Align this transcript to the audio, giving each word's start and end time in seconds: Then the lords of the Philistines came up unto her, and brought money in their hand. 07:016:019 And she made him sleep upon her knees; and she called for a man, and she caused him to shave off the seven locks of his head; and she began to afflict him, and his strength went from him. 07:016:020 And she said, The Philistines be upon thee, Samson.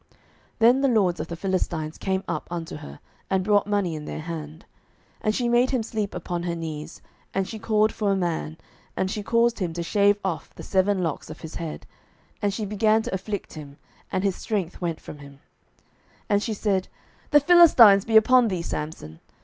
Then 0.57 0.81
the 0.81 0.87
lords 0.87 1.19
of 1.19 1.27
the 1.27 1.35
Philistines 1.35 1.99
came 1.99 2.23
up 2.27 2.47
unto 2.49 2.77
her, 2.77 2.99
and 3.29 3.43
brought 3.43 3.67
money 3.67 3.93
in 3.93 4.05
their 4.05 4.21
hand. 4.21 4.65
07:016:019 5.21 5.21
And 5.21 5.35
she 5.35 5.47
made 5.49 5.69
him 5.69 5.83
sleep 5.83 6.15
upon 6.15 6.41
her 6.41 6.55
knees; 6.55 7.03
and 7.35 7.47
she 7.47 7.59
called 7.59 7.91
for 7.93 8.11
a 8.11 8.15
man, 8.15 8.57
and 8.97 9.11
she 9.11 9.21
caused 9.21 9.59
him 9.59 9.73
to 9.73 9.83
shave 9.83 10.17
off 10.25 10.55
the 10.55 10.63
seven 10.63 11.03
locks 11.03 11.29
of 11.29 11.41
his 11.41 11.53
head; 11.53 11.85
and 12.41 12.51
she 12.51 12.65
began 12.65 13.03
to 13.03 13.13
afflict 13.13 13.53
him, 13.53 13.77
and 14.11 14.23
his 14.23 14.35
strength 14.35 14.81
went 14.81 14.99
from 14.99 15.19
him. 15.19 15.33
07:016:020 15.33 15.39
And 16.29 16.41
she 16.41 16.53
said, 16.55 16.87
The 17.29 17.39
Philistines 17.39 18.05
be 18.05 18.17
upon 18.17 18.47
thee, 18.47 18.63
Samson. 18.63 19.19